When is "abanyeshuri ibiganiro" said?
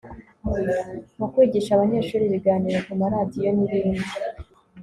1.73-2.77